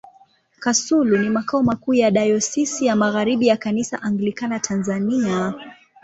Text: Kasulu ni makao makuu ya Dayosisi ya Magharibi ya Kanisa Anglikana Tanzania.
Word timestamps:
Kasulu 0.59 1.17
ni 1.17 1.29
makao 1.29 1.63
makuu 1.63 1.93
ya 1.93 2.11
Dayosisi 2.11 2.85
ya 2.85 2.95
Magharibi 2.95 3.47
ya 3.47 3.57
Kanisa 3.57 4.01
Anglikana 4.01 4.59
Tanzania. 4.59 5.53